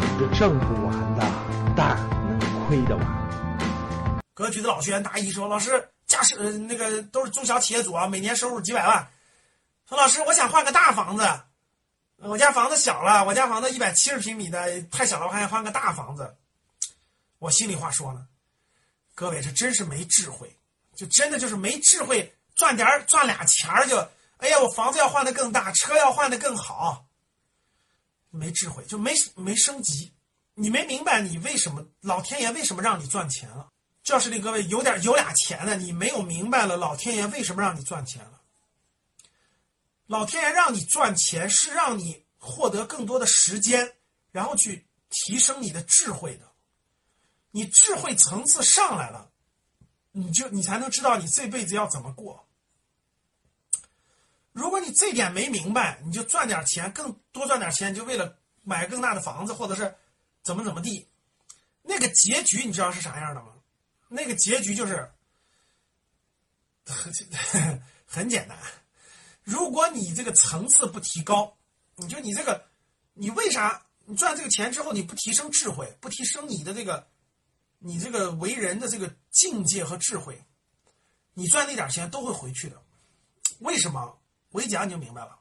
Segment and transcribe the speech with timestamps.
[0.00, 1.24] 钱也挣不完的，
[1.76, 1.96] 但
[2.26, 4.24] 能亏得完。
[4.34, 9.06] 格局的老学员答疑说：“老师，驾驶呃那个都是中小企业主啊，每年收入几百万。
[9.88, 11.22] 说老师，我想换个大房子，
[12.16, 16.34] 我家房子小了，我家房子一百七十平米的太小了，我还想换个大房子。
[17.38, 18.26] 我心里话说呢，
[19.14, 20.56] 各位这真是没智慧，
[20.96, 23.98] 就真的就是没智慧，赚点赚俩钱儿就，
[24.38, 27.04] 哎呀，我房子要换的更大，车要换的更好，
[28.36, 30.12] 没智慧就没没升级，
[30.54, 33.68] 你没明白你为什么老天爷为什么让你赚钱了。”
[34.04, 38.42] 教室里各位有点有俩钱的，你没有明白了老天爷为什么让你赚钱了？
[40.06, 43.94] 老天爷让你赚钱是让你获得更多的时间，
[44.30, 46.52] 然后去提升你的智慧的。
[47.52, 49.30] 你智慧层次上来了，
[50.12, 52.46] 你就你才能知道你这辈子要怎么过。
[54.54, 59.92] 如果你这点没明白，你就赚点钱，更多赚点钱，就为了买更大的房子，或者是
[60.44, 61.08] 怎么怎么地，
[61.82, 63.48] 那个结局你知道是啥样的吗？
[64.08, 65.10] 那个结局就是
[68.06, 68.56] 很简单，
[69.42, 71.58] 如果你这个层次不提高，
[71.96, 72.64] 你就你这个，
[73.12, 77.08] 你为啥你赚这个钱之后你不提升智慧，不提升你的这个，
[77.80, 80.40] 你这个为人的这个境界和智慧，
[81.32, 82.80] 你赚那点钱都会回去的。
[83.58, 84.16] 为什么？
[84.54, 85.36] 我一讲你就明白了。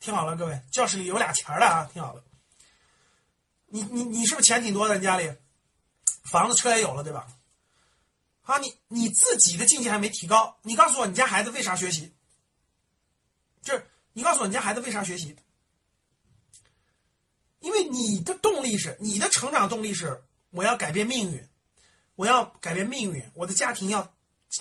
[0.00, 2.24] 听好了，各位，教室里有俩钱的啊，听好了。
[3.66, 4.96] 你你你是不是钱挺多的？
[4.96, 5.30] 你家里
[6.22, 7.28] 房子车也有了，对吧？
[8.40, 12.14] 好，你你自己的境界还没提高，你告诉我，你家孩子为啥学习？
[13.60, 15.36] 就是你告诉我，你家孩子为啥学习？
[17.60, 21.46] 因为你的动力是，你的成长动力是，我要改变命运，
[22.14, 24.13] 我要改变命运，我的家庭要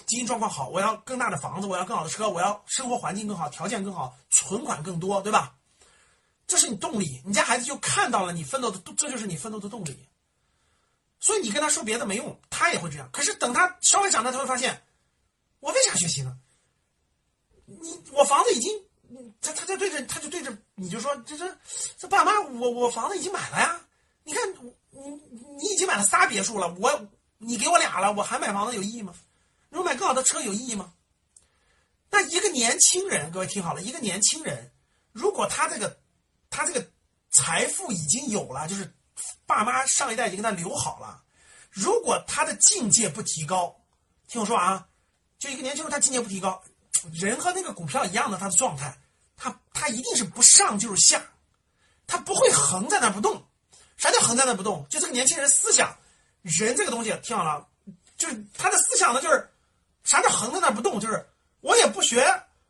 [0.06, 5.56] 经济状况好，我要更大的房子，我要更好的车，我要生活环境更好，条件更好，存款更多，对吧？
[6.46, 10.08] 这是你动力，你家孩子就看到了你奋斗的，这就是你奋斗的动力。
[11.20, 13.10] 所以你跟他说别的没用，他也会这样。
[13.14, 14.84] 可是等他稍微长大，他会发现，
[15.62, 16.38] 我为啥学习呢？
[17.66, 18.72] 你我房子已经，
[19.42, 21.58] 他他就对着他就对着你就说，这这
[21.98, 23.80] 这爸妈，我我房子已经买了呀。
[24.24, 25.10] 你看你
[25.58, 27.08] 你已经买了仨别墅了，我
[27.38, 29.14] 你给我俩了，我还买房子有意义吗？
[29.74, 30.94] 如果买更好的车有意义吗？
[32.10, 34.72] 那一个年轻人，各位听好了，一个年轻人，
[35.12, 36.00] 如果他这个
[36.50, 36.88] 他这个
[37.32, 38.94] 财富已经有了，就是。
[39.46, 41.22] 爸妈上一代已经给他留好了，
[41.70, 43.80] 如果他的境界不提高，
[44.28, 44.88] 听我说啊，
[45.38, 46.62] 就一个年轻人他境界不提高，
[47.14, 48.98] 人和那个股票一样的，他的状态，
[49.38, 51.24] 他他一定是不上就是下，
[52.08, 53.46] 他不会横在那不动。
[53.98, 54.86] 啥叫横在那不动？
[54.90, 55.96] 就这个年轻人思想，
[56.42, 57.68] 人这个东西听好了，
[58.18, 59.53] 就是他的思想呢，就是
[60.04, 61.00] 啥叫横在那不动？
[61.00, 61.26] 就是
[61.62, 62.26] 我也不学，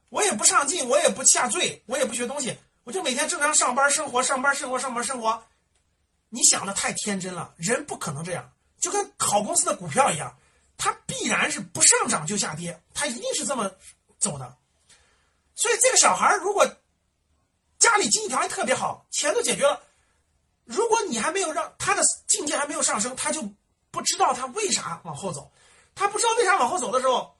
[0.09, 5.43] 我也不上进，我也不下坠，我也不学东西，我就每天正常上班生活，上班生活，上班生活。
[6.29, 10.35] 你想的太天真了，人不可能这样，就跟好公司的股票一样，
[10.77, 13.71] 它必然是不上涨就下跌，它一定是这么
[14.17, 14.57] 走的。
[15.55, 16.67] 所以这个小孩如果
[17.77, 19.81] 家里经济条件特别好，钱都解决了，
[20.65, 23.47] 如果你还没有让他的境界还没有上升，他就
[23.91, 25.51] 不知道他为啥往后走，
[25.95, 27.35] 他不知道为啥往后走的时候，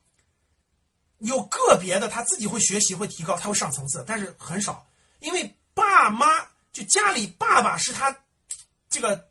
[1.20, 4.86] 有个别的他自己会学习会提高，他会上层次，但是很少，
[5.20, 6.28] 因为爸妈
[6.72, 8.16] 就家里爸爸是他。
[8.90, 9.28] 这个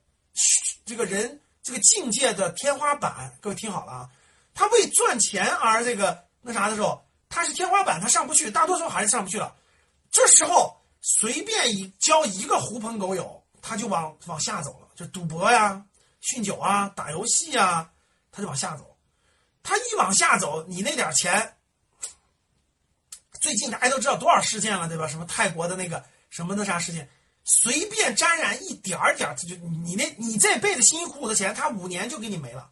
[0.84, 4.10] 这个人这个境界的天花板，各位听好了啊！
[4.54, 9.54] 他为赚钱而这个那啥的时候，他是天花板，他上不去，大多数孩子上不去了。
[10.10, 15.86] 这时候随便一交一个狐朋狗友，他就往往下走了，就赌博呀、
[16.20, 17.88] 酗酒啊、打游戏啊，
[18.32, 18.91] 他就往下走。
[19.62, 21.56] 他一往下走，你那点钱，
[23.40, 25.06] 最近大家都知道多少事件了，对吧？
[25.06, 27.08] 什么泰国的那个什么那啥事件。
[27.44, 32.70] 随便沾染一点点，他就你那你这辈子辛辛苦苦的钱，他五年就给你没了。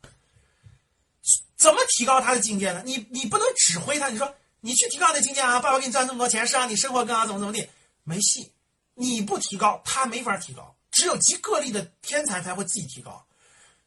[1.57, 2.83] 怎么提高他的境界呢？
[2.87, 5.59] 你你不能指挥他，你说你去提高那境界啊！
[5.61, 7.69] 爸爸给你赚这么多钱，是让你生活更好，怎么怎么地？
[8.05, 8.53] 没戏！
[8.95, 10.77] 你不提高，他没法提高。
[10.91, 13.27] 只有极个例的天才才会自己提高。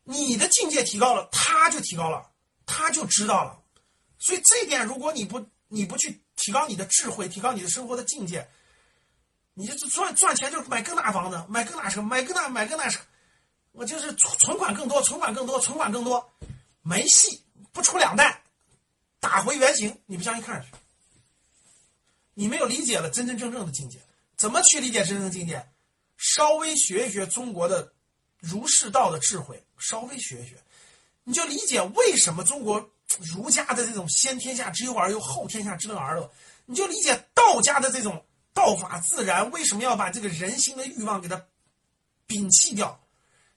[0.03, 2.29] 你的境界提高了，他就提高了，
[2.65, 3.59] 他就知道了。
[4.19, 8.47] 所以这一点，如果你不你不去提高你的智慧，提高你的生活的境界。
[9.55, 12.99] 你就赚赚钱，就是买更大房子，买更大车，买更大买更大车，
[13.71, 16.27] 我就是存存款更多，存款更多，存款更多，
[16.81, 18.41] 没戏，不出两代，
[19.19, 19.95] 打回原形。
[20.07, 20.71] 你不相信，看上去，
[22.33, 23.99] 你没有理解了真真正正的境界。
[24.35, 25.63] 怎么去理解真正的境界？
[26.17, 27.93] 稍微学一学中国的
[28.39, 30.57] 儒释道的智慧，稍微学一学，
[31.23, 32.89] 你就理解为什么中国
[33.19, 36.31] 儒家的这种先天下之忧而忧，后天下之乐而乐，
[36.65, 38.23] 你就理解道家的这种。
[38.55, 41.43] 道法自然，为什么要把这个人心的欲望给它
[42.27, 43.03] 摒弃掉？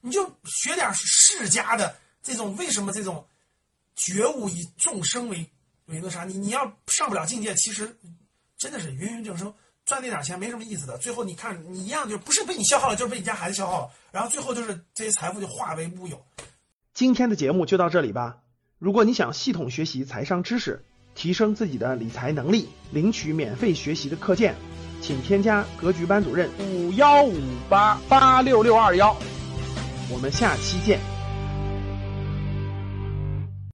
[0.00, 3.28] 你就学点世家的这种为什么这种
[3.94, 5.46] 觉悟以众生为
[5.84, 6.24] 为那啥？
[6.24, 7.94] 你你要上不了境界，其实
[8.56, 9.54] 真的是芸芸众生
[9.84, 10.96] 赚那点钱没什么意思的。
[10.96, 16.26] 最后你看你一样就不是被你消耗了，就是被你家孩子消耗了，然后最后就是这些财富就化为乌有。
[16.96, 18.38] 今天的节目就到这里吧。
[18.78, 20.82] 如果你想系统学习财商知识，
[21.14, 24.54] 提升自己的理财能力，领取免费学习的课件，
[25.02, 27.38] 请添加格局班主任五幺五
[27.68, 29.14] 八八六六二幺。
[30.10, 31.15] 我们下期见。